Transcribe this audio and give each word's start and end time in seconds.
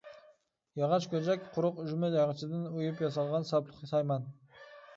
ياغاچ 0.79 1.05
گۈرجەك 1.11 1.45
قۇرۇق 1.59 1.83
ئۈجمە 1.85 2.11
ياغىچىدىن 2.17 2.65
ئۇيۇپ 2.73 3.07
ياسالغان 3.07 3.49
ساپلىق 3.53 3.87
سايمان. 3.95 4.31